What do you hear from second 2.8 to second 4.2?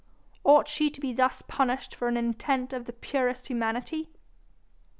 the purest humanity?